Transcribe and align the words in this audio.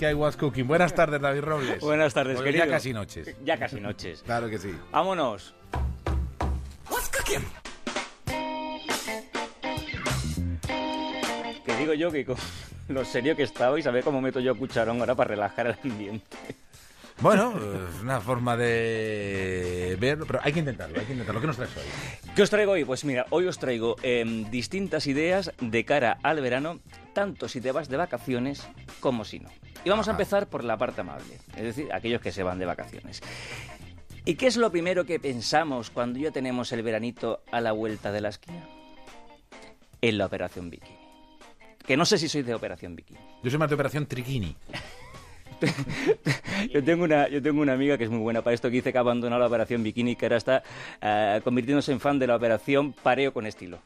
week 0.00 0.10
I 0.10 0.14
was 0.14 0.36
cooking. 0.36 0.66
Buenas 0.66 0.94
tardes, 0.94 1.20
David 1.20 1.42
Robles. 1.42 1.80
Buenas 1.80 2.14
tardes, 2.14 2.36
Porque 2.36 2.52
querido. 2.52 2.64
Ya 2.66 2.70
casi 2.70 2.92
noches. 2.92 3.36
Ya 3.44 3.58
casi 3.58 3.80
noches. 3.80 4.22
Claro 4.26 4.48
que 4.48 4.58
sí. 4.58 4.74
Vámonos. 4.90 5.54
Que 11.64 11.76
digo 11.76 11.94
yo 11.94 12.10
que 12.10 12.24
con 12.24 12.36
lo 12.88 13.04
serio 13.04 13.36
que 13.36 13.42
estaba 13.42 13.78
y 13.78 13.82
saber 13.82 14.02
cómo 14.04 14.20
meto 14.20 14.40
yo 14.40 14.56
cucharón 14.56 15.00
ahora 15.00 15.14
para 15.14 15.28
relajar 15.28 15.66
el 15.66 15.76
ambiente. 15.84 16.36
Bueno, 17.20 17.52
es 17.54 18.02
una 18.02 18.18
forma 18.18 18.56
de 18.56 19.94
ver, 20.00 20.20
pero 20.26 20.40
hay 20.42 20.54
que 20.54 20.60
intentarlo, 20.60 20.98
hay 20.98 21.04
que 21.04 21.12
intentarlo. 21.12 21.40
¿Qué 21.42 21.46
nos 21.46 21.56
traes 21.56 21.76
hoy? 21.76 21.82
¿Qué 22.34 22.42
os 22.42 22.48
traigo 22.48 22.72
hoy? 22.72 22.86
Pues 22.86 23.04
mira, 23.04 23.26
hoy 23.28 23.46
os 23.46 23.58
traigo 23.58 23.96
em, 24.02 24.50
distintas 24.50 25.06
ideas 25.06 25.52
de 25.60 25.84
cara 25.84 26.18
al 26.22 26.40
verano, 26.40 26.80
tanto 27.12 27.46
si 27.46 27.60
te 27.60 27.72
vas 27.72 27.90
de 27.90 27.98
vacaciones 27.98 28.66
como 29.00 29.26
si 29.26 29.38
no. 29.38 29.50
Y 29.84 29.90
vamos 29.90 30.08
a 30.08 30.12
empezar 30.12 30.46
por 30.46 30.64
la 30.64 30.78
parte 30.78 31.02
amable, 31.02 31.38
es 31.56 31.62
decir, 31.62 31.92
aquellos 31.92 32.22
que 32.22 32.32
se 32.32 32.42
van 32.42 32.58
de 32.58 32.64
vacaciones. 32.64 33.20
¿Y 34.24 34.36
qué 34.36 34.46
es 34.46 34.56
lo 34.56 34.70
primero 34.70 35.04
que 35.04 35.20
pensamos 35.20 35.90
cuando 35.90 36.18
ya 36.18 36.30
tenemos 36.30 36.72
el 36.72 36.82
veranito 36.82 37.42
a 37.52 37.60
la 37.60 37.72
vuelta 37.72 38.12
de 38.12 38.22
la 38.22 38.30
esquina? 38.30 38.66
En 40.00 40.16
la 40.16 40.24
operación 40.24 40.70
bikini. 40.70 40.96
Que 41.86 41.98
no 41.98 42.06
sé 42.06 42.16
si 42.16 42.30
sois 42.30 42.46
de 42.46 42.54
operación 42.54 42.96
bikini. 42.96 43.20
Yo 43.42 43.50
soy 43.50 43.58
más 43.58 43.68
de 43.68 43.74
Operación 43.74 44.06
Triquini. 44.06 44.56
Yo 46.72 46.84
tengo, 46.84 47.04
una, 47.04 47.28
yo 47.28 47.42
tengo 47.42 47.62
una 47.62 47.72
amiga 47.72 47.96
que 47.96 48.04
es 48.04 48.10
muy 48.10 48.20
buena 48.20 48.42
para 48.42 48.54
esto, 48.54 48.68
que 48.68 48.76
dice 48.76 48.92
que 48.92 48.98
ha 48.98 49.00
abandonado 49.00 49.40
la 49.40 49.46
operación 49.46 49.82
bikini 49.82 50.14
que 50.14 50.26
ahora 50.26 50.36
está 50.36 50.62
eh, 51.00 51.40
convirtiéndose 51.42 51.90
en 51.90 52.00
fan 52.00 52.18
de 52.18 52.26
la 52.26 52.36
operación 52.36 52.92
pareo 52.92 53.32
con 53.32 53.46
estilo. 53.46 53.78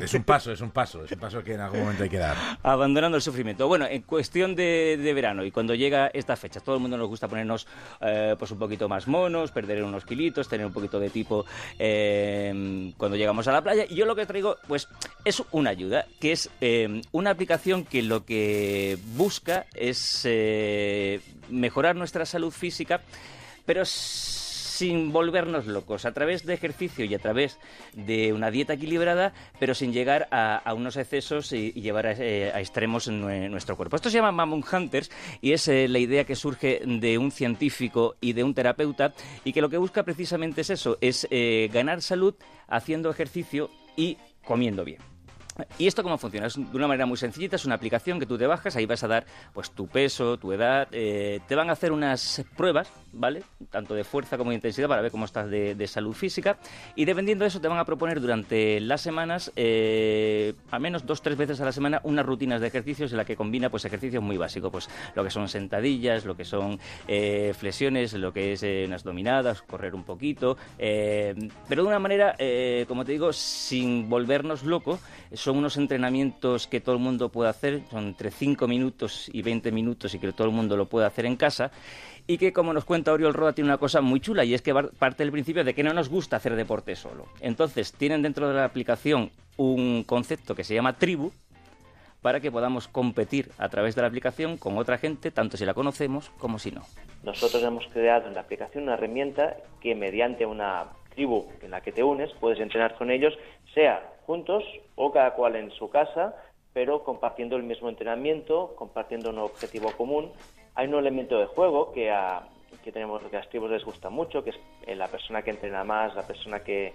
Es 0.00 0.14
un 0.14 0.24
paso, 0.24 0.52
es 0.52 0.60
un 0.60 0.70
paso, 0.70 1.04
es 1.04 1.12
un 1.12 1.18
paso 1.18 1.44
que 1.44 1.54
en 1.54 1.60
algún 1.60 1.80
momento 1.80 2.02
hay 2.02 2.08
que 2.08 2.18
dar. 2.18 2.36
Abandonando 2.62 3.16
el 3.16 3.22
sufrimiento. 3.22 3.68
Bueno, 3.68 3.86
en 3.86 4.02
cuestión 4.02 4.54
de, 4.54 4.96
de 4.96 5.14
verano 5.14 5.44
y 5.44 5.50
cuando 5.50 5.74
llega 5.74 6.06
esta 6.08 6.34
fecha, 6.34 6.60
todo 6.60 6.76
el 6.76 6.80
mundo 6.80 6.96
nos 6.96 7.08
gusta 7.08 7.28
ponernos 7.28 7.66
eh, 8.00 8.34
pues 8.38 8.50
un 8.50 8.58
poquito 8.58 8.88
más 8.88 9.06
monos, 9.06 9.50
perder 9.50 9.84
unos 9.84 10.06
kilitos, 10.06 10.48
tener 10.48 10.64
un 10.64 10.72
poquito 10.72 10.98
de 10.98 11.10
tipo 11.10 11.44
eh, 11.78 12.92
cuando 12.96 13.16
llegamos 13.16 13.46
a 13.48 13.52
la 13.52 13.62
playa. 13.62 13.84
Y 13.88 13.94
yo 13.94 14.06
lo 14.06 14.16
que 14.16 14.24
traigo, 14.24 14.56
pues, 14.66 14.88
es 15.24 15.42
una 15.52 15.70
ayuda, 15.70 16.06
que 16.20 16.32
es 16.32 16.50
eh, 16.60 17.02
una 17.12 17.30
aplicación 17.30 17.84
que 17.84 18.02
lo 18.02 18.24
que 18.24 18.98
busca 19.14 19.66
es 19.74 20.22
eh, 20.24 21.20
mejorar 21.50 21.96
nuestra 21.96 22.24
salud 22.24 22.50
física, 22.50 23.02
pero 23.66 23.84
sin 24.72 25.12
volvernos 25.12 25.66
locos, 25.66 26.06
a 26.06 26.12
través 26.12 26.46
de 26.46 26.54
ejercicio 26.54 27.04
y 27.04 27.14
a 27.14 27.18
través 27.18 27.58
de 27.92 28.32
una 28.32 28.50
dieta 28.50 28.72
equilibrada, 28.72 29.34
pero 29.60 29.74
sin 29.74 29.92
llegar 29.92 30.28
a, 30.30 30.72
unos 30.74 30.96
excesos 30.96 31.52
y, 31.52 31.72
llevar 31.72 32.06
a, 32.06 32.12
eh, 32.12 32.50
a 32.52 32.60
extremos 32.60 33.06
nuestro 33.08 33.76
cuerpo. 33.76 33.96
Esto 33.96 34.08
se 34.08 34.16
llama 34.16 34.32
Mammon 34.32 34.64
Hunters 34.70 35.10
y 35.42 35.52
es 35.52 35.68
eh, 35.68 35.88
la 35.88 35.98
idea 35.98 36.24
que 36.24 36.36
surge 36.36 36.80
de 36.84 37.18
un 37.18 37.30
científico 37.30 38.16
y 38.20 38.32
de 38.32 38.44
un 38.44 38.54
terapeuta 38.54 39.12
y 39.44 39.52
que 39.52 39.60
lo 39.60 39.68
que 39.68 39.76
busca 39.76 40.04
precisamente 40.04 40.62
es 40.62 40.70
eso, 40.70 40.96
es 41.02 41.28
eh, 41.30 41.68
ganar 41.72 42.00
salud 42.00 42.34
haciendo 42.68 43.10
ejercicio 43.10 43.70
y 43.94 44.16
comiendo 44.44 44.84
bien. 44.84 45.11
¿Y 45.78 45.86
esto 45.86 46.02
cómo 46.02 46.18
funciona? 46.18 46.46
Es 46.46 46.54
de 46.54 46.76
una 46.76 46.86
manera 46.86 47.06
muy 47.06 47.16
sencillita, 47.16 47.56
es 47.56 47.64
una 47.64 47.74
aplicación 47.74 48.18
que 48.18 48.26
tú 48.26 48.38
te 48.38 48.46
bajas, 48.46 48.76
ahí 48.76 48.86
vas 48.86 49.02
a 49.04 49.08
dar 49.08 49.26
pues 49.52 49.70
tu 49.70 49.86
peso, 49.86 50.38
tu 50.38 50.52
edad, 50.52 50.88
eh, 50.92 51.40
te 51.46 51.54
van 51.54 51.68
a 51.68 51.72
hacer 51.72 51.92
unas 51.92 52.44
pruebas, 52.56 52.90
¿vale? 53.12 53.42
Tanto 53.70 53.94
de 53.94 54.04
fuerza 54.04 54.38
como 54.38 54.50
de 54.50 54.56
intensidad 54.56 54.88
para 54.88 55.02
ver 55.02 55.10
cómo 55.10 55.24
estás 55.24 55.50
de, 55.50 55.86
salud 55.86 56.14
física 56.14 56.58
y 56.94 57.04
dependiendo 57.04 57.44
de 57.44 57.48
eso 57.48 57.60
te 57.60 57.68
van 57.68 57.78
a 57.78 57.84
proponer 57.84 58.20
durante 58.20 58.80
las 58.80 59.00
semanas, 59.00 59.52
eh, 59.56 60.54
al 60.70 60.80
menos 60.80 61.04
dos, 61.04 61.20
tres 61.20 61.36
veces 61.36 61.60
a 61.60 61.64
la 61.64 61.72
semana, 61.72 62.00
unas 62.04 62.24
rutinas 62.24 62.60
de 62.60 62.68
ejercicios 62.68 63.10
en 63.10 63.18
la 63.18 63.24
que 63.24 63.36
combina 63.36 63.68
pues 63.68 63.84
ejercicios 63.84 64.22
muy 64.22 64.36
básicos, 64.36 64.70
pues 64.70 64.88
lo 65.14 65.24
que 65.24 65.30
son 65.30 65.48
sentadillas, 65.48 66.24
lo 66.24 66.36
que 66.36 66.44
son 66.44 66.78
eh, 67.08 67.52
flexiones, 67.58 68.12
lo 68.14 68.32
que 68.32 68.52
es 68.52 68.62
eh, 68.62 68.84
unas 68.86 69.02
dominadas, 69.02 69.62
correr 69.62 69.94
un 69.94 70.04
poquito, 70.04 70.56
eh, 70.78 71.34
pero 71.68 71.82
de 71.82 71.88
una 71.88 71.98
manera, 71.98 72.36
como 72.86 73.04
te 73.04 73.12
digo, 73.12 73.32
sin 73.32 74.08
volvernos 74.08 74.62
locos, 74.62 75.00
son 75.42 75.58
unos 75.58 75.76
entrenamientos 75.76 76.66
que 76.66 76.80
todo 76.80 76.94
el 76.94 77.00
mundo 77.00 77.28
puede 77.28 77.50
hacer, 77.50 77.82
son 77.90 78.08
entre 78.08 78.30
5 78.30 78.68
minutos 78.68 79.28
y 79.32 79.42
20 79.42 79.72
minutos 79.72 80.14
y 80.14 80.18
que 80.18 80.32
todo 80.32 80.46
el 80.46 80.54
mundo 80.54 80.76
lo 80.76 80.86
puede 80.86 81.06
hacer 81.06 81.26
en 81.26 81.36
casa. 81.36 81.70
Y 82.26 82.38
que, 82.38 82.52
como 82.52 82.72
nos 82.72 82.84
cuenta 82.84 83.12
Oriol 83.12 83.34
Roda, 83.34 83.52
tiene 83.52 83.68
una 83.68 83.78
cosa 83.78 84.00
muy 84.00 84.20
chula 84.20 84.44
y 84.44 84.54
es 84.54 84.62
que 84.62 84.72
parte 84.72 85.24
del 85.24 85.32
principio 85.32 85.64
de 85.64 85.74
que 85.74 85.82
no 85.82 85.92
nos 85.92 86.08
gusta 86.08 86.36
hacer 86.36 86.54
deporte 86.54 86.94
solo. 86.94 87.26
Entonces, 87.40 87.92
tienen 87.92 88.22
dentro 88.22 88.48
de 88.48 88.54
la 88.54 88.64
aplicación 88.64 89.30
un 89.56 90.04
concepto 90.04 90.54
que 90.54 90.64
se 90.64 90.74
llama 90.74 90.96
tribu 90.96 91.32
para 92.20 92.38
que 92.38 92.52
podamos 92.52 92.86
competir 92.86 93.50
a 93.58 93.68
través 93.68 93.96
de 93.96 94.02
la 94.02 94.08
aplicación 94.08 94.56
con 94.56 94.78
otra 94.78 94.96
gente, 94.96 95.32
tanto 95.32 95.56
si 95.56 95.66
la 95.66 95.74
conocemos 95.74 96.30
como 96.38 96.60
si 96.60 96.70
no. 96.70 96.82
Nosotros 97.24 97.62
hemos 97.64 97.84
creado 97.88 98.28
en 98.28 98.34
la 98.34 98.42
aplicación 98.42 98.84
una 98.84 98.94
herramienta 98.94 99.56
que 99.80 99.94
mediante 99.96 100.46
una 100.46 100.86
tribu 101.14 101.46
en 101.60 101.70
la 101.70 101.80
que 101.80 101.92
te 101.92 102.02
unes 102.02 102.30
puedes 102.40 102.60
entrenar 102.60 102.96
con 102.96 103.10
ellos, 103.10 103.34
sea 103.74 104.12
juntos 104.26 104.64
o 104.94 105.12
cada 105.12 105.34
cual 105.34 105.56
en 105.56 105.70
su 105.72 105.90
casa, 105.90 106.34
pero 106.72 107.04
compartiendo 107.04 107.56
el 107.56 107.62
mismo 107.62 107.88
entrenamiento, 107.88 108.74
compartiendo 108.76 109.30
un 109.30 109.38
objetivo 109.38 109.92
común. 109.92 110.30
Hay 110.74 110.86
un 110.86 110.94
elemento 110.94 111.38
de 111.38 111.46
juego 111.46 111.92
que 111.92 112.10
a, 112.10 112.42
que 112.82 112.92
tenemos 112.92 113.22
que 113.22 113.36
a 113.36 113.42
tribus 113.42 113.70
les 113.70 113.84
gusta 113.84 114.10
mucho, 114.10 114.42
que 114.42 114.50
es 114.50 114.56
eh, 114.86 114.94
la 114.94 115.08
persona 115.08 115.42
que 115.42 115.50
entrena 115.50 115.84
más, 115.84 116.14
la 116.14 116.26
persona 116.26 116.60
que, 116.60 116.94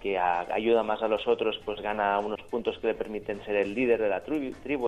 que 0.00 0.18
ayuda 0.18 0.82
más 0.82 1.02
a 1.02 1.08
los 1.08 1.26
otros, 1.28 1.60
pues 1.64 1.80
gana 1.80 2.18
unos 2.18 2.40
puntos 2.50 2.78
que 2.78 2.88
le 2.88 2.94
permiten 2.94 3.44
ser 3.44 3.56
el 3.56 3.74
líder 3.74 4.00
de 4.00 4.08
la 4.08 4.22
tribu. 4.22 4.54
tribu. 4.62 4.86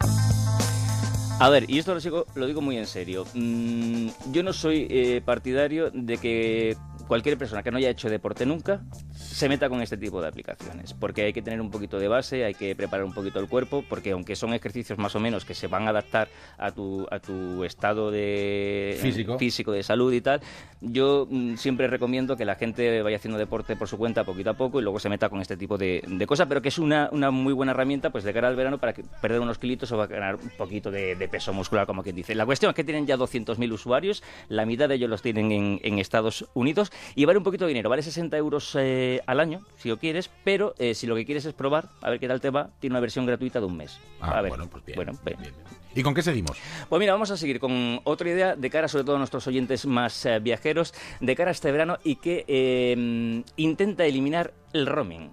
A 1.41 1.49
ver, 1.49 1.69
y 1.69 1.79
esto 1.79 1.95
lo 1.95 2.01
digo, 2.01 2.27
lo 2.35 2.47
digo 2.47 2.61
muy 2.61 2.77
en 2.79 2.87
serio. 2.87 3.25
Mm, 3.35 4.09
yo 4.33 4.43
no 4.43 4.53
soy 4.53 4.87
eh, 4.91 5.21
partidario 5.25 5.91
de 5.91 6.19
que 6.19 6.77
cualquier 7.09 7.37
persona 7.37 7.63
que 7.63 7.71
no 7.71 7.79
haya 7.79 7.91
hecho 7.91 8.09
deporte 8.09 8.47
nunca 8.47 8.81
se 9.15 9.49
meta 9.49 9.69
con 9.69 9.81
este 9.81 9.97
tipo 9.97 10.21
de 10.21 10.29
aplicaciones, 10.29 10.93
porque 10.95 11.23
hay 11.23 11.33
que 11.33 11.43
tener 11.43 11.61
un 11.61 11.71
poquito 11.71 11.99
de 11.99 12.09
base, 12.09 12.45
hay 12.45 12.55
que 12.55 12.75
preparar 12.75 13.05
un 13.05 13.13
poquito 13.13 13.39
el 13.39 13.49
cuerpo, 13.49 13.85
porque 13.89 14.11
aunque 14.13 14.37
son 14.37 14.55
ejercicios 14.55 14.99
más 14.99 15.15
o 15.15 15.21
menos 15.21 15.45
que 15.45 15.55
se 15.55 15.67
van 15.67 15.87
a 15.87 15.91
adaptar 15.91 16.29
a 16.59 16.73
tu, 16.73 17.07
a 17.11 17.19
tu 17.21 17.65
estado 17.65 18.11
de 18.11 18.99
Físico. 19.01 19.39
físico, 19.39 19.73
de 19.73 19.83
salud 19.83 20.13
y 20.13 20.21
tal, 20.21 20.41
yo 20.81 21.27
mm, 21.31 21.57
siempre 21.57 21.87
recomiendo 21.87 22.37
que 22.37 22.45
la 22.45 22.57
gente 22.57 23.03
vaya 23.03 23.17
haciendo 23.17 23.39
deporte 23.39 23.77
por 23.77 23.89
su 23.89 23.97
cuenta 23.99 24.25
poquito 24.25 24.51
a 24.51 24.55
poco 24.55 24.81
y 24.81 24.83
luego 24.83 24.99
se 24.99 25.09
meta 25.09 25.29
con 25.29 25.41
este 25.41 25.57
tipo 25.57 25.79
de, 25.79 26.03
de 26.07 26.27
cosas, 26.27 26.47
pero 26.49 26.61
que 26.61 26.69
es 26.69 26.79
una, 26.79 27.09
una 27.13 27.31
muy 27.31 27.53
buena 27.53 27.73
herramienta 27.73 28.11
pues 28.11 28.25
de 28.25 28.33
cara 28.33 28.49
al 28.49 28.57
verano 28.57 28.79
para 28.79 28.93
que 28.93 29.05
perder 29.23 29.41
unos 29.41 29.59
kilitos 29.59 29.93
o 29.93 29.99
ganar 30.09 30.37
un 30.37 30.51
poquito 30.57 30.91
de, 30.91 31.15
de 31.15 31.29
peso 31.29 31.53
muscular, 31.53 31.87
como 31.87 32.03
quien 32.03 32.17
dice. 32.17 32.35
La 32.35 32.47
cuestión 32.47 32.71
es 32.71 32.75
que 32.75 32.85
tienen 32.85 33.07
ya 33.07 33.17
200.000 33.17 33.73
usuarios, 33.73 34.23
la 34.49 34.67
mitad 34.67 34.89
de 34.89 34.97
ellos 34.97 35.11
los 35.11 35.23
tienen 35.23 35.53
en, 35.53 35.81
en 35.83 35.99
Estados 35.99 36.47
Unidos 36.55 36.91
y 37.15 37.25
vale 37.25 37.39
un 37.39 37.45
poquito 37.45 37.65
de 37.65 37.69
dinero, 37.69 37.89
vale 37.91 38.03
60 38.03 38.37
euros 38.37 38.77
eh, 38.79 39.04
al 39.27 39.41
año, 39.41 39.61
si 39.79 39.89
lo 39.89 39.99
quieres, 39.99 40.31
pero 40.45 40.75
eh, 40.79 40.95
si 40.95 41.07
lo 41.07 41.15
que 41.15 41.25
quieres 41.25 41.45
es 41.45 41.55
probar, 41.55 41.89
a 42.03 42.11
ver 42.11 42.21
qué 42.21 42.29
tal 42.29 42.41
te 42.41 42.51
va, 42.51 42.71
tiene 42.81 42.95
una 42.95 43.01
versión 43.01 43.27
gratuita 43.27 43.61
de 43.61 43.67
un 43.67 43.77
mes. 43.77 43.99
Ah, 44.21 44.39
a 44.39 44.43
ver. 44.43 44.51
bueno, 44.51 44.69
pues 44.69 44.85
bien. 44.85 44.97
Bueno, 44.97 45.13
bien. 45.25 45.39
¿Y 45.95 46.03
con 46.03 46.15
qué 46.15 46.23
seguimos? 46.23 46.59
Pues 46.89 46.99
mira, 46.99 47.13
vamos 47.13 47.31
a 47.31 47.37
seguir 47.37 47.61
con 47.61 48.01
otra 48.05 48.29
idea 48.29 48.57
de 48.57 48.71
cara 48.71 48.89
sobre 48.89 49.05
todo 49.05 49.17
a 49.17 49.19
nuestros 49.19 49.47
oyentes 49.47 49.87
más 49.87 50.27
eh, 50.27 50.41
viajeros, 50.41 50.93
de 51.21 51.37
cara 51.37 51.51
a 51.51 51.53
este 51.53 51.71
verano 51.71 51.99
y 52.03 52.17
que 52.17 52.45
eh, 52.49 53.43
intenta 53.57 54.05
eliminar 54.05 54.53
el 54.73 54.87
roaming. 54.87 55.31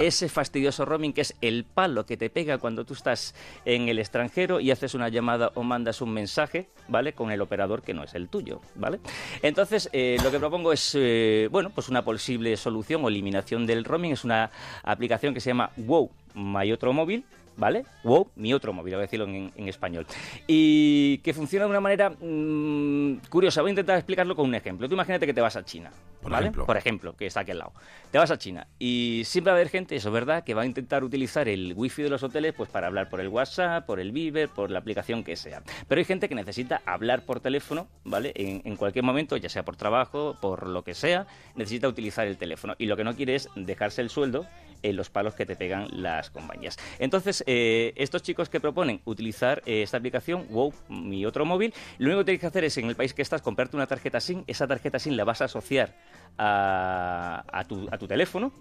Ese 0.00 0.28
fastidioso 0.28 0.84
roaming 0.84 1.12
que 1.12 1.20
es 1.22 1.34
el 1.40 1.64
palo 1.64 2.06
que 2.06 2.16
te 2.16 2.30
pega 2.30 2.58
cuando 2.58 2.84
tú 2.84 2.94
estás 2.94 3.34
en 3.64 3.88
el 3.88 3.98
extranjero 3.98 4.60
y 4.60 4.70
haces 4.70 4.94
una 4.94 5.08
llamada 5.08 5.52
o 5.54 5.62
mandas 5.62 6.00
un 6.00 6.12
mensaje, 6.12 6.68
¿vale? 6.88 7.12
Con 7.12 7.30
el 7.30 7.40
operador 7.40 7.82
que 7.82 7.94
no 7.94 8.02
es 8.02 8.14
el 8.14 8.28
tuyo, 8.28 8.60
¿vale? 8.74 9.00
Entonces, 9.42 9.88
eh, 9.92 10.16
lo 10.22 10.30
que 10.30 10.38
propongo 10.38 10.72
es, 10.72 10.96
eh, 10.98 11.48
bueno, 11.50 11.70
pues 11.70 11.88
una 11.88 12.02
posible 12.02 12.56
solución 12.56 13.04
o 13.04 13.08
eliminación 13.08 13.66
del 13.66 13.84
roaming. 13.84 14.12
Es 14.12 14.24
una 14.24 14.50
aplicación 14.82 15.34
que 15.34 15.40
se 15.40 15.50
llama 15.50 15.70
Wow, 15.76 16.10
My 16.34 16.72
Otro 16.72 16.92
Móvil, 16.92 17.24
¿vale? 17.56 17.84
Wow, 18.04 18.28
mi 18.36 18.54
otro 18.54 18.72
móvil, 18.72 18.94
voy 18.94 19.00
a 19.00 19.02
decirlo 19.02 19.26
en, 19.26 19.52
en 19.54 19.68
español. 19.68 20.06
Y 20.46 21.18
que 21.18 21.34
funciona 21.34 21.66
de 21.66 21.70
una 21.70 21.80
manera 21.80 22.10
mm, 22.10 23.28
curiosa. 23.28 23.60
Voy 23.60 23.68
a 23.68 23.72
intentar 23.72 23.96
explicarlo 23.96 24.34
con 24.34 24.46
un 24.46 24.54
ejemplo. 24.54 24.88
Tú 24.88 24.94
imagínate 24.94 25.26
que 25.26 25.34
te 25.34 25.40
vas 25.40 25.56
a 25.56 25.64
China, 25.64 25.90
Por 26.20 26.32
¿vale? 26.32 26.46
ejemplo. 26.46 26.66
Por 26.66 26.76
ejemplo, 26.76 27.16
que 27.16 27.26
está 27.26 27.40
aquí 27.40 27.52
al 27.52 27.58
lado. 27.58 27.72
Te 28.10 28.18
vas 28.18 28.30
a 28.30 28.38
China 28.38 28.66
y 28.78 29.22
siempre 29.24 29.52
va 29.52 29.56
a 29.56 29.60
haber 29.60 29.70
gente, 29.70 29.96
eso 29.96 30.08
es 30.08 30.12
verdad, 30.12 30.44
que 30.44 30.54
va 30.54 30.62
a 30.62 30.66
intentar 30.66 31.04
utilizar 31.04 31.48
el 31.48 31.72
wifi 31.76 32.02
de 32.02 32.10
los 32.10 32.22
hoteles 32.22 32.52
pues 32.54 32.68
para 32.68 32.88
hablar 32.88 33.08
por 33.08 33.20
el 33.20 33.28
WhatsApp, 33.28 33.86
por 33.86 34.00
el 34.00 34.12
Viber, 34.12 34.48
por 34.48 34.70
la 34.70 34.78
aplicación 34.80 35.24
que 35.24 35.36
sea. 35.36 35.62
Pero 35.88 35.98
hay 35.98 36.04
gente 36.04 36.28
que 36.28 36.34
necesita 36.34 36.82
hablar 36.84 37.24
por 37.24 37.40
teléfono, 37.40 37.88
¿vale? 38.04 38.32
En, 38.34 38.62
en 38.64 38.76
cualquier 38.76 39.04
momento, 39.04 39.36
ya 39.36 39.48
sea 39.48 39.64
por 39.64 39.76
trabajo, 39.76 40.36
por 40.40 40.66
lo 40.66 40.82
que 40.82 40.94
sea, 40.94 41.26
necesita 41.54 41.88
utilizar 41.88 42.26
el 42.26 42.36
teléfono. 42.36 42.74
Y 42.78 42.86
lo 42.86 42.96
que 42.96 43.04
no 43.04 43.14
quiere 43.14 43.34
es 43.36 43.48
dejarse 43.54 44.02
el 44.02 44.10
sueldo 44.10 44.46
en 44.82 44.96
los 44.96 45.10
palos 45.10 45.34
que 45.34 45.46
te 45.46 45.56
pegan 45.56 45.88
las 45.90 46.30
compañías. 46.30 46.78
Entonces, 46.98 47.44
eh, 47.46 47.92
estos 47.96 48.22
chicos 48.22 48.48
que 48.48 48.60
proponen 48.60 49.00
utilizar 49.04 49.62
eh, 49.66 49.82
esta 49.82 49.96
aplicación, 49.96 50.46
Wow, 50.50 50.72
mi 50.88 51.26
otro 51.26 51.44
móvil, 51.44 51.74
lo 51.98 52.06
único 52.06 52.20
que 52.20 52.24
tienes 52.24 52.40
que 52.40 52.46
hacer 52.46 52.64
es 52.64 52.78
en 52.78 52.86
el 52.86 52.96
país 52.96 53.14
que 53.14 53.22
estás 53.22 53.42
comprarte 53.42 53.76
una 53.76 53.86
tarjeta 53.86 54.20
SIM, 54.20 54.44
esa 54.46 54.66
tarjeta 54.66 54.98
SIM 54.98 55.14
la 55.14 55.24
vas 55.24 55.40
a 55.40 55.44
asociar 55.44 55.94
a, 56.38 57.64
tu, 57.68 57.86
a 57.90 57.98
tu 57.98 58.06
teléfono. 58.06 58.52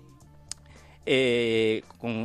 eh, 1.06 1.82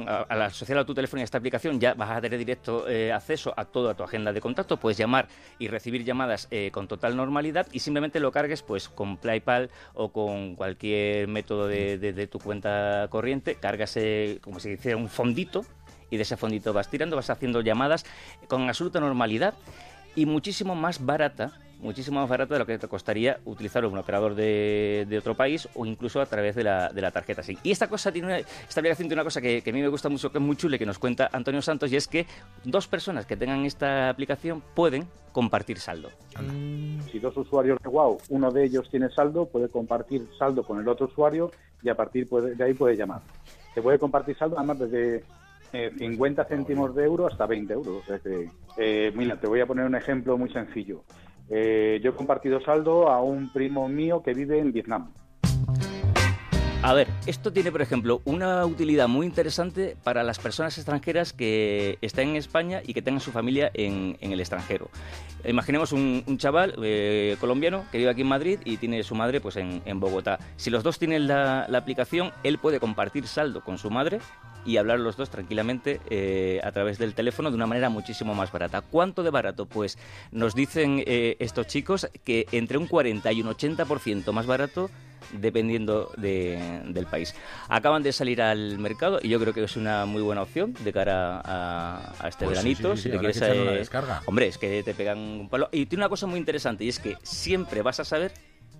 a, 0.07 0.23
al 0.29 0.43
asociar 0.43 0.79
a 0.79 0.85
tu 0.85 0.93
teléfono 0.95 1.21
y 1.21 1.25
esta 1.25 1.39
aplicación 1.39 1.81
ya 1.81 1.95
vas 1.95 2.11
a 2.11 2.21
tener 2.21 2.39
directo 2.39 2.87
eh, 2.89 3.13
acceso 3.13 3.55
a 3.57 3.65
toda 3.65 3.95
tu 3.95 4.03
agenda 4.03 4.33
de 4.33 4.41
contacto, 4.41 4.77
puedes 4.79 4.99
llamar 4.99 5.29
y 5.59 5.69
recibir 5.69 6.05
llamadas 6.05 6.49
eh, 6.51 6.71
con 6.71 6.87
total 6.89 7.17
normalidad 7.17 7.67
y 7.73 7.79
simplemente 7.79 8.21
lo 8.21 8.31
cargues 8.31 8.63
pues 8.63 8.89
con 8.89 9.17
PayPal 9.17 9.71
o 9.95 10.13
con 10.13 10.55
cualquier 10.57 11.29
método 11.29 11.67
de, 11.67 11.97
de- 11.99 12.27
tu 12.27 12.39
cuenta 12.39 13.07
corriente, 13.11 13.55
cargas 13.55 13.97
como 14.43 14.59
si 14.61 14.71
hiciera 14.71 14.97
un 14.99 15.09
fondito 15.09 15.65
y 16.11 16.17
de 16.17 16.23
ese 16.23 16.37
fondito 16.37 16.73
vas 16.73 16.91
tirando, 16.91 17.17
vas 17.17 17.31
haciendo 17.31 17.61
llamadas 17.63 18.05
con 18.49 18.69
absoluta 18.69 19.01
normalidad 19.01 19.55
y 20.17 20.27
muchísimo 20.27 20.75
más 20.75 21.05
barata, 21.05 21.53
muchísimo 21.85 22.19
más 22.21 22.29
barata 22.29 22.55
de 22.55 22.59
lo 22.61 22.67
que 22.67 22.79
te 22.79 22.89
costaría 22.89 23.39
utilizar 23.45 23.85
un 23.85 23.97
operador 23.99 24.35
de, 24.35 25.07
de 25.09 25.19
otro 25.19 25.35
país 25.37 25.69
o 25.75 25.85
incluso 25.87 26.21
a 26.21 26.27
través 26.27 26.55
de 26.57 26.65
la, 26.65 26.89
de 26.89 27.01
la 27.01 27.11
tarjeta 27.11 27.43
SIM. 27.43 27.59
Y 27.63 27.71
esta 27.71 27.89
cosa 27.89 28.11
tiene 28.11 28.27
una, 28.29 28.39
esta 28.39 28.81
aplicación 28.81 29.07
tiene 29.09 29.15
una 29.21 29.25
cosa 29.25 29.41
que, 29.41 29.63
que 29.63 29.71
a 29.71 29.73
mí 29.73 29.81
me 29.83 29.89
gusta 29.89 30.09
mucho, 30.09 30.33
que 30.33 30.39
es 30.39 30.45
muy 30.45 30.57
chula 30.57 30.77
y 30.77 30.79
que 30.79 30.87
nos 30.87 30.99
cuenta 30.99 31.29
Antonio 31.33 31.63
Santos, 31.63 31.93
y 31.93 31.97
es 31.97 32.09
que 32.09 32.27
dos 32.65 32.89
personas 32.89 33.27
que 33.27 33.37
tengan 33.37 33.65
esta 33.65 34.09
aplicación 34.09 34.63
pueden 34.75 35.07
compartir 35.33 35.79
saldo. 35.79 36.11
Si 37.11 37.19
dos 37.19 37.37
usuarios 37.37 37.79
de 37.83 37.89
Wow, 37.89 38.19
uno 38.31 38.51
de 38.51 38.65
ellos 38.65 38.89
tiene 38.91 39.09
saldo, 39.11 39.47
puede 39.47 39.69
compartir 39.69 40.27
saldo 40.39 40.63
con 40.65 40.81
el 40.81 40.89
otro 40.89 41.07
usuario 41.07 41.51
y 41.83 41.89
a 41.89 41.95
partir 41.95 42.29
puede- 42.29 42.55
de 42.55 42.65
ahí 42.65 42.75
puede 42.75 42.97
llamar. 42.97 43.21
Se 43.75 43.83
puede 43.83 43.99
compartir 43.99 44.37
saldo 44.37 44.57
además 44.57 44.79
desde 44.79 45.25
eh, 45.73 45.91
50 45.99 46.45
céntimos 46.45 46.95
de 46.95 47.05
euro 47.05 47.27
hasta 47.27 47.47
20 47.47 47.73
euros. 47.73 48.03
O 48.05 48.07
sea 48.07 48.19
que, 48.21 48.49
eh, 48.79 49.13
mira, 49.17 49.37
te 49.41 49.49
voy 49.49 49.61
a 49.61 49.67
poner 49.67 49.85
un 49.85 49.97
ejemplo 49.97 50.39
muy 50.39 50.49
sencillo. 50.53 51.03
Eh, 51.51 52.01
yo 52.03 52.11
he 52.11 52.15
compartido 52.15 52.61
saldo 52.61 53.09
a 53.09 53.21
un 53.23 53.53
primo 53.53 53.89
mío 53.89 54.23
que 54.23 54.33
vive 54.35 54.59
en 54.59 54.73
Vietnam. 54.73 55.13
A 56.83 56.93
ver, 56.93 57.09
esto 57.27 57.51
tiene, 57.51 57.73
por 57.73 57.81
ejemplo, 57.81 58.21
una 58.27 58.67
utilidad 58.67 59.09
muy 59.09 59.25
interesante 59.25 59.97
para 60.05 60.23
las 60.23 60.39
personas 60.39 60.77
extranjeras 60.77 61.33
que 61.33 61.97
estén 62.03 62.31
en 62.31 62.37
España 62.37 62.83
y 62.85 62.93
que 62.93 63.01
tengan 63.01 63.23
su 63.23 63.33
familia 63.33 63.71
en, 63.73 64.19
el 64.21 64.39
extranjero. 64.39 64.91
Imaginemos 65.47 65.93
un, 65.93 66.23
chaval 66.37 66.75
eh, 66.83 67.39
colombiano 67.41 67.87
que 67.91 67.97
vive 67.97 68.11
aquí 68.11 68.21
en 68.21 68.29
Madrid 68.29 68.59
y 68.67 68.77
tiene 68.77 69.03
su 69.03 69.15
madre 69.15 69.41
pues 69.41 69.57
en, 69.57 69.99
Bogotá. 69.99 70.39
Si 70.57 70.69
los 70.69 70.83
dos 70.83 70.99
tienen 70.99 71.27
la 71.27 71.65
aplicación, 71.75 72.33
él 72.43 72.59
puede 72.59 72.79
compartir 72.81 73.27
saldo 73.27 73.63
con 73.63 73.79
su 73.79 73.91
madre 73.91 74.19
y 74.65 74.77
hablar 74.77 75.01
los 75.01 75.17
dos 75.17 75.31
tranquilamente 75.31 76.01
eh, 76.11 76.61
a 76.65 76.73
través 76.73 76.99
del 76.99 77.15
teléfono 77.15 77.51
de 77.51 77.57
una 77.57 77.67
manera 77.67 77.89
muchísimo 77.89 78.35
más 78.35 78.51
barata. 78.53 78.81
¿Cuánto 78.81 79.23
de 79.23 79.31
barato? 79.31 79.67
Pues 79.67 79.99
nos 80.33 80.55
dicen 80.55 81.03
eh, 81.07 81.37
estos 81.39 81.67
chicos 81.67 82.09
que 82.25 82.47
entre 82.53 82.79
un 82.79 82.87
40 82.87 83.31
y 83.33 83.41
un 83.43 83.49
80% 83.49 84.33
más 84.33 84.47
barato 84.47 84.91
dependiendo 85.33 86.11
de- 86.17 86.83
del 86.87 87.07
país. 87.07 87.35
Acaban 87.69 88.03
de 88.03 88.13
salir 88.13 88.43
al 88.43 88.79
mercado 88.79 89.19
y 89.23 89.29
yo 89.31 89.41
creo 89.41 89.53
que 89.55 89.65
es 89.65 89.77
una 89.77 90.05
muy 90.07 90.23
buena 90.23 90.43
opción 90.43 90.75
de 90.85 90.93
cara 90.93 91.41
a, 91.45 92.13
a 92.21 92.29
este 92.29 92.45
Pues 92.45 92.59
sí, 92.59 92.69
veranito. 92.75 92.91
sí, 92.91 92.97
sí, 92.97 93.03
si 93.05 93.11
te 93.11 93.19
quieres 93.19 93.39
que 93.41 93.45
una 93.63 93.73
eh, 93.73 93.79
descarga. 93.79 94.23
Hombre, 94.27 94.49
es 94.49 94.59
que 94.59 94.83
te 94.83 94.95
pegan 94.95 95.19
un 95.19 95.49
palo. 95.49 95.69
Y 95.73 95.87
tiene 95.87 96.03
una 96.05 96.09
cosa 96.11 96.27
muy 96.27 96.39
interesante 96.39 96.85
y 96.85 96.89
es 96.91 96.99
que 96.99 97.17
siempre 97.23 97.83
vas 97.83 98.01
a 98.01 98.05
saber 98.05 98.33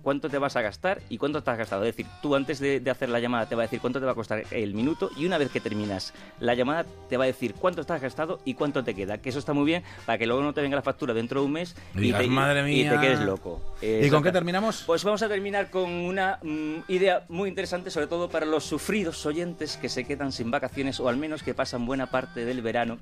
cuánto 0.05 0.29
te 0.29 0.37
vas 0.37 0.55
a 0.55 0.61
gastar 0.61 1.01
y 1.09 1.17
cuánto 1.17 1.41
te 1.41 1.49
has 1.49 1.57
gastado. 1.57 1.83
Es 1.83 1.95
decir, 1.95 2.05
tú 2.21 2.35
antes 2.35 2.59
de, 2.59 2.79
de 2.79 2.91
hacer 2.91 3.09
la 3.09 3.19
llamada 3.19 3.49
te 3.49 3.55
va 3.55 3.63
a 3.63 3.65
decir 3.65 3.81
cuánto 3.81 3.99
te 3.99 4.05
va 4.05 4.11
a 4.11 4.15
costar 4.15 4.43
el 4.51 4.75
minuto 4.75 5.09
y 5.17 5.25
una 5.25 5.39
vez 5.39 5.49
que 5.49 5.59
terminas 5.59 6.13
la 6.39 6.53
llamada 6.53 6.85
te 7.09 7.17
va 7.17 7.23
a 7.23 7.27
decir 7.27 7.55
cuánto 7.55 7.81
has 7.81 8.01
gastado 8.01 8.39
y 8.45 8.53
cuánto 8.53 8.83
te 8.83 8.93
queda. 8.93 9.17
Que 9.17 9.29
eso 9.29 9.39
está 9.39 9.53
muy 9.53 9.65
bien 9.65 9.81
para 10.05 10.19
que 10.19 10.27
luego 10.27 10.43
no 10.43 10.53
te 10.53 10.61
venga 10.61 10.75
la 10.75 10.83
factura 10.83 11.15
dentro 11.15 11.39
de 11.39 11.47
un 11.47 11.53
mes 11.53 11.75
Y 11.95 12.01
digas, 12.01 12.21
te, 12.21 12.27
"Madre 12.27 12.59
y 12.71 12.83
te 12.83 12.89
mía". 12.91 13.01
quedes 13.01 13.19
loco. 13.21 13.59
¿Y 13.81 14.07
con 14.11 14.21
qué 14.21 14.31
terminamos? 14.31 14.83
Pues 14.85 15.03
vamos 15.03 15.23
a 15.23 15.27
terminar 15.27 15.71
con 15.71 15.89
una 15.89 16.37
mm, 16.43 16.75
idea 16.87 17.25
muy 17.29 17.49
interesante, 17.49 17.89
sobre 17.89 18.05
todo 18.05 18.29
para 18.29 18.45
los 18.45 18.63
sufridos 18.63 19.25
oyentes 19.25 19.75
que 19.75 19.89
se 19.89 20.05
quedan 20.05 20.31
sin 20.31 20.51
vacaciones 20.51 20.99
o 20.99 21.09
al 21.09 21.17
menos 21.17 21.41
que 21.41 21.55
pasan 21.55 21.87
buena 21.87 22.05
parte 22.11 22.45
del 22.45 22.61
verano. 22.61 22.99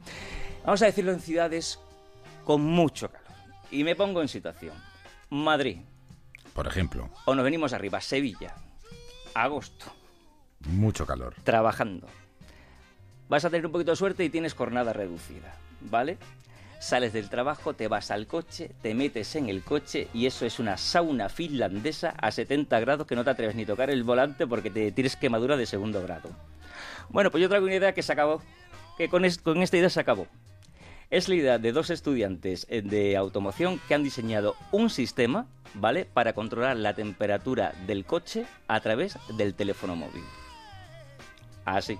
Vamos 0.63 0.81
a 0.81 0.85
decirlo 0.85 1.11
en 1.11 1.19
ciudades 1.19 1.79
con 2.45 2.61
mucho 2.61 3.09
calor. 3.09 3.27
Y 3.71 3.83
me 3.83 3.97
pongo 3.97 4.21
en 4.21 4.29
situación. 4.29 4.73
Madrid, 5.29 5.79
Por 6.53 6.67
ejemplo, 6.67 7.09
o 7.25 7.33
nos 7.35 7.43
venimos 7.43 7.73
arriba, 7.73 7.99
Sevilla, 8.01 8.53
agosto, 9.33 9.85
mucho 10.67 11.05
calor. 11.05 11.33
trabajando. 11.43 12.07
Vas 13.29 13.45
a 13.45 13.49
tener 13.49 13.65
un 13.65 13.71
poquito 13.71 13.91
de 13.91 13.97
suerte 13.97 14.23
y 14.23 14.29
tienes 14.29 14.53
jornada 14.53 14.93
reducida, 14.93 15.55
¿vale? 15.81 16.17
Sales 16.79 17.13
del 17.13 17.29
trabajo, 17.29 17.73
te 17.73 17.87
vas 17.87 18.11
al 18.11 18.27
coche, 18.27 18.69
te 18.81 18.93
metes 18.93 19.35
en 19.35 19.47
el 19.49 19.63
coche 19.63 20.09
y 20.13 20.25
eso 20.25 20.45
es 20.45 20.59
una 20.59 20.77
sauna 20.77 21.29
finlandesa 21.29 22.09
a 22.21 22.29
70 22.29 22.77
grados 22.81 23.07
que 23.07 23.15
no 23.15 23.23
te 23.23 23.29
atreves 23.29 23.55
ni 23.55 23.65
tocar 23.65 23.89
el 23.89 24.03
volante 24.03 24.45
porque 24.45 24.69
te 24.69 24.91
tienes 24.91 25.15
quemadura 25.15 25.55
de 25.57 25.65
segundo 25.65 26.01
grado. 26.03 26.29
Bueno, 27.09 27.31
pues 27.31 27.41
yo 27.41 27.47
traigo 27.49 27.65
una 27.65 27.75
idea 27.75 27.93
que 27.93 28.03
se 28.03 28.11
acabó, 28.11 28.41
que 28.97 29.07
con, 29.07 29.23
es- 29.25 29.37
con 29.39 29.61
esta 29.63 29.77
idea 29.77 29.89
se 29.89 29.99
acabó. 30.01 30.27
Es 31.13 31.29
la 31.29 31.35
idea 31.35 31.59
de 31.59 31.71
dos 31.71 31.91
estudiantes 31.91 32.65
eh, 32.71 32.81
de 32.81 33.15
automoción 33.17 33.79
que 33.87 33.93
han 33.93 34.03
diseñado 34.03 34.55
un 34.71 34.89
sistema, 34.89 35.45
¿vale? 35.75 36.05
Para 36.05 36.33
controlar 36.33 36.75
la 36.75 36.95
temperatura 36.95 37.75
del 37.85 38.03
coche 38.03 38.47
a 38.67 38.79
través 38.79 39.19
del 39.37 39.53
teléfono 39.53 39.95
móvil. 39.95 40.23
Así. 41.65 41.99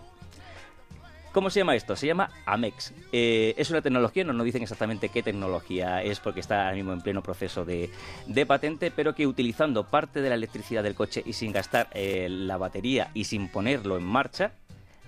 ¿Cómo 1.31 1.51
se 1.51 1.59
llama 1.59 1.75
esto? 1.75 1.95
Se 1.95 2.07
llama 2.07 2.31
Amex. 2.47 2.91
Eh, 3.11 3.53
es 3.55 3.69
una 3.69 3.83
tecnología, 3.83 4.23
no 4.23 4.33
nos 4.33 4.45
dicen 4.45 4.63
exactamente 4.63 5.09
qué 5.09 5.21
tecnología 5.21 6.01
es 6.01 6.19
porque 6.19 6.39
está 6.39 6.63
ahora 6.63 6.75
mismo 6.75 6.93
en 6.93 7.01
pleno 7.01 7.21
proceso 7.21 7.65
de, 7.65 7.91
de 8.25 8.45
patente, 8.47 8.89
pero 8.89 9.13
que 9.13 9.27
utilizando 9.27 9.83
parte 9.83 10.21
de 10.23 10.29
la 10.29 10.35
electricidad 10.35 10.81
del 10.81 10.95
coche 10.95 11.21
y 11.23 11.33
sin 11.33 11.51
gastar 11.51 11.87
eh, 11.91 12.29
la 12.29 12.57
batería 12.57 13.11
y 13.13 13.25
sin 13.25 13.47
ponerlo 13.47 13.95
en 13.95 14.05
marcha, 14.05 14.53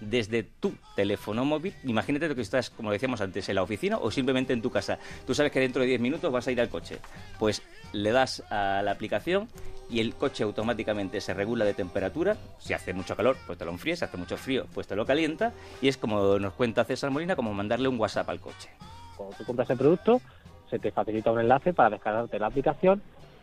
desde 0.01 0.43
tu 0.43 0.73
teléfono 0.95 1.45
móvil, 1.45 1.73
imagínate 1.83 2.33
que 2.33 2.41
estás, 2.41 2.69
como 2.69 2.91
decíamos 2.91 3.21
antes, 3.21 3.47
en 3.49 3.55
la 3.55 3.63
oficina 3.63 3.97
o 3.97 4.11
simplemente 4.11 4.53
en 4.53 4.61
tu 4.61 4.69
casa. 4.69 4.99
Tú 5.25 5.33
sabes 5.33 5.51
que 5.51 5.59
dentro 5.59 5.81
de 5.81 5.87
10 5.87 6.01
minutos 6.01 6.31
vas 6.31 6.47
a 6.47 6.51
ir 6.51 6.59
al 6.59 6.69
coche. 6.69 6.99
Pues 7.39 7.61
le 7.93 8.11
das 8.11 8.43
a 8.51 8.81
la 8.83 8.91
aplicación 8.91 9.47
y 9.89 9.99
el 9.99 10.15
coche 10.15 10.43
automáticamente 10.43 11.21
se 11.21 11.33
regula 11.33 11.65
de 11.65 11.73
temperatura. 11.73 12.37
Si 12.59 12.73
hace 12.73 12.93
mucho 12.93 13.15
calor, 13.15 13.37
pues 13.45 13.57
te 13.57 13.65
lo 13.65 13.71
enfrías. 13.71 13.99
Si 13.99 14.05
hace 14.05 14.17
mucho 14.17 14.37
frío, 14.37 14.65
pues 14.73 14.87
te 14.87 14.95
lo 14.95 15.05
calienta. 15.05 15.53
Y 15.81 15.87
es 15.87 15.97
como 15.97 16.39
nos 16.39 16.53
cuenta 16.53 16.83
César 16.83 17.11
Molina, 17.11 17.35
como 17.35 17.53
mandarle 17.53 17.87
un 17.87 17.99
WhatsApp 17.99 18.29
al 18.29 18.39
coche. 18.39 18.69
Cuando 19.15 19.35
tú 19.37 19.45
compras 19.45 19.69
el 19.69 19.77
producto, 19.77 20.21
se 20.69 20.79
te 20.79 20.91
facilita 20.91 21.31
un 21.31 21.39
enlace 21.39 21.73
para 21.73 21.91
descargarte 21.91 22.39
la 22.39 22.47
aplicación 22.47 23.01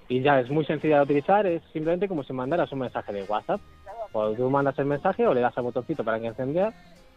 y 0.08 0.20
ya 0.20 0.40
es 0.40 0.50
muy 0.50 0.64
sencilla 0.66 0.96
de 0.96 1.02
utilizar, 1.04 1.46
es 1.46 1.62
simplemente 1.72 2.08
como 2.08 2.22
si 2.22 2.32
mandaras 2.32 2.70
un 2.72 2.80
mensaje 2.80 3.12
de 3.12 3.22
WhatsApp. 3.22 3.60
Cuando 4.12 4.34
tú 4.34 4.50
mandas 4.50 4.78
el 4.78 4.84
mensaje 4.84 5.26
o 5.26 5.34
le 5.34 5.40
das 5.40 5.56
al 5.56 5.64
botoncito 5.64 6.04
para 6.04 6.20
que 6.20 6.32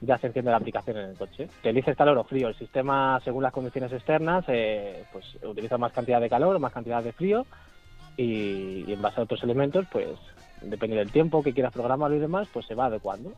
ya 0.02 0.18
se 0.18 0.28
enciende 0.28 0.52
la 0.52 0.58
aplicación 0.58 0.98
en 0.98 1.10
el 1.10 1.18
coche. 1.18 1.48
Te 1.62 1.70
eliges 1.70 1.98
calor 1.98 2.18
o 2.18 2.24
frío. 2.24 2.48
El 2.48 2.56
sistema, 2.56 3.20
según 3.24 3.44
las 3.44 3.54
condiciones 3.54 3.92
externas, 3.92 4.46
eh, 4.48 5.04
pues 5.12 5.26
utiliza 5.44 5.78
más 5.78 5.94
cantidad 5.94 6.22
de 6.22 6.30
calor 6.30 6.60
más 6.60 6.74
cantidad 6.74 7.04
de 7.04 7.12
frío 7.12 7.46
y, 8.18 8.86
y 8.88 8.94
en 8.94 9.02
base 9.02 9.20
a 9.20 9.24
otros 9.24 9.44
elementos, 9.44 9.86
pues 9.92 10.10
depende 10.62 10.96
del 10.96 11.12
tiempo 11.12 11.44
que 11.44 11.54
quieras 11.54 11.74
programarlo 11.74 12.16
y 12.16 12.20
demás, 12.20 12.48
pues 12.52 12.66
se 12.66 12.76
va 12.76 12.86
adecuando. 12.86 13.32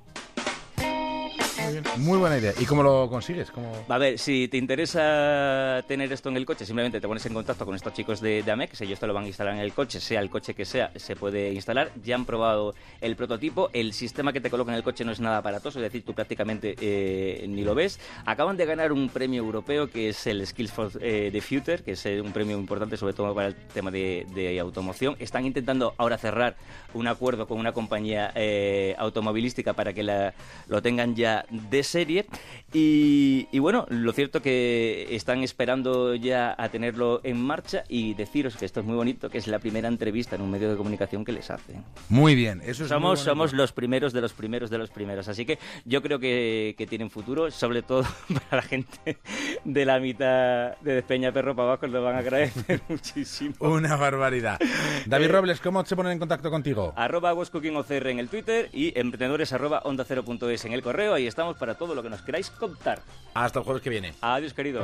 Muy 1.67 1.73
bien. 1.81 1.83
Muy 1.97 2.17
buena 2.17 2.37
idea. 2.37 2.53
¿Y 2.59 2.65
cómo 2.65 2.81
lo 2.81 3.09
consigues? 3.09 3.51
¿Cómo... 3.51 3.71
A 3.89 3.97
ver, 3.97 4.17
si 4.17 4.47
te 4.47 4.55
interesa 4.57 5.83
tener 5.87 6.11
esto 6.13 6.29
en 6.29 6.37
el 6.37 6.45
coche, 6.45 6.65
simplemente 6.65 7.01
te 7.01 7.07
pones 7.07 7.25
en 7.25 7.33
contacto 7.33 7.65
con 7.65 7.75
estos 7.75 7.93
chicos 7.93 8.21
de, 8.21 8.41
de 8.41 8.51
Amex, 8.51 8.79
ellos 8.81 8.99
te 8.99 9.05
lo 9.07 9.13
van 9.13 9.25
a 9.25 9.27
instalar 9.27 9.53
en 9.53 9.59
el 9.59 9.73
coche, 9.73 9.99
sea 9.99 10.21
el 10.21 10.29
coche 10.29 10.53
que 10.53 10.63
sea, 10.63 10.91
se 10.95 11.15
puede 11.17 11.51
instalar. 11.53 11.91
Ya 12.03 12.15
han 12.15 12.25
probado 12.25 12.73
el 13.01 13.15
prototipo, 13.17 13.69
el 13.73 13.91
sistema 13.91 14.31
que 14.31 14.39
te 14.39 14.49
coloca 14.49 14.71
en 14.71 14.77
el 14.77 14.83
coche 14.83 15.03
no 15.03 15.11
es 15.11 15.19
nada 15.19 15.39
aparatoso, 15.39 15.79
es 15.79 15.83
decir, 15.83 16.03
tú 16.05 16.13
prácticamente 16.13 16.75
eh, 16.79 17.45
ni 17.49 17.63
lo 17.63 17.75
ves. 17.75 17.99
Acaban 18.25 18.55
de 18.55 18.65
ganar 18.65 18.93
un 18.93 19.09
premio 19.09 19.43
europeo 19.43 19.89
que 19.89 20.09
es 20.09 20.25
el 20.27 20.45
Skills 20.47 20.71
for 20.71 20.91
eh, 21.01 21.29
the 21.33 21.41
Future, 21.41 21.83
que 21.83 21.91
es 21.91 22.05
eh, 22.05 22.21
un 22.21 22.31
premio 22.31 22.57
importante 22.57 22.95
sobre 22.95 23.13
todo 23.13 23.35
para 23.35 23.49
el 23.49 23.55
tema 23.55 23.91
de, 23.91 24.25
de 24.33 24.57
automoción. 24.59 25.17
Están 25.19 25.45
intentando 25.45 25.93
ahora 25.97 26.17
cerrar 26.17 26.55
un 26.93 27.07
acuerdo 27.07 27.45
con 27.45 27.59
una 27.59 27.73
compañía 27.73 28.31
eh, 28.35 28.95
automovilística 28.97 29.73
para 29.73 29.91
que 29.91 30.03
la- 30.03 30.33
lo 30.67 30.81
tengan 30.81 31.15
ya 31.15 31.45
de 31.69 31.83
serie. 31.83 32.25
Y, 32.73 33.47
y 33.51 33.59
bueno, 33.59 33.85
lo 33.89 34.11
cierto 34.11 34.41
que 34.41 35.07
están 35.11 35.41
esperando 35.43 36.15
ya 36.15 36.53
a 36.57 36.69
tenerlo 36.69 37.21
en 37.23 37.41
marcha 37.41 37.83
y 37.87 38.13
deciros 38.13 38.57
que 38.57 38.65
esto 38.65 38.81
es 38.81 38.85
muy 38.85 38.95
bonito, 38.95 39.29
que 39.29 39.37
es 39.37 39.47
la 39.47 39.59
primera 39.59 39.87
entrevista 39.87 40.35
en 40.35 40.41
un 40.41 40.51
medio 40.51 40.69
de 40.69 40.75
comunicación 40.75 41.23
que 41.23 41.31
les 41.31 41.49
hacen. 41.49 41.83
Muy 42.09 42.35
bien. 42.35 42.59
Eso 42.61 42.71
es 42.71 42.79
muy 42.81 42.87
Somos, 42.89 43.19
bonito. 43.19 43.23
somos 43.31 43.53
los 43.53 43.71
primeros 43.71 44.11
de 44.13 44.21
los 44.21 44.33
primeros 44.33 44.69
de 44.69 44.77
los 44.77 44.89
primeros. 44.89 45.27
Así 45.29 45.45
que 45.45 45.59
yo 45.85 46.01
creo 46.01 46.19
que, 46.19 46.75
que 46.77 46.85
tienen 46.87 47.09
futuro, 47.09 47.49
sobre 47.51 47.81
todo 47.83 48.03
para 48.49 48.57
la 48.57 48.61
gente 48.61 49.17
de 49.63 49.85
la 49.85 49.99
mitad 49.99 50.75
de 50.81 50.95
Despeñaperro 50.95 51.55
para 51.55 51.69
abajo, 51.69 51.87
lo 51.87 52.03
van 52.03 52.15
a 52.15 52.19
agradecer 52.19 52.81
muchísimo. 52.89 53.55
Una 53.59 53.95
barbaridad. 53.95 54.59
David 55.05 55.31
Robles, 55.31 55.61
¿cómo 55.61 55.85
se 55.85 55.95
ponen 55.95 56.11
en 56.13 56.19
contacto 56.19 56.49
contigo? 56.51 56.93
Arroba 56.95 57.33
OCR 57.33 58.07
en 58.07 58.19
el 58.19 58.27
Twitter 58.29 58.69
y 58.73 58.97
emprendedores 58.99 59.53
arroba 59.53 59.79
onda 59.85 60.03
cero 60.05 60.23
punto 60.23 60.49
es 60.49 60.65
en 60.65 60.73
el 60.73 60.81
correo. 60.81 61.13
Ahí 61.13 61.27
estamos 61.47 61.57
para 61.57 61.75
todo 61.75 61.95
lo 61.95 62.03
que 62.03 62.09
nos 62.09 62.21
queráis 62.21 62.49
contar. 62.49 62.99
Hasta 63.33 63.59
el 63.59 63.65
jueves 63.65 63.81
que 63.81 63.89
viene. 63.89 64.13
Adiós, 64.21 64.53
queridos. 64.53 64.83